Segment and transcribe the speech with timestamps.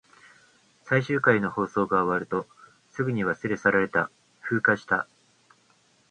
[0.83, 2.47] 最終回の放送が終わると、
[2.89, 4.09] すぐに忘れ去られた。
[4.41, 5.07] 風化した。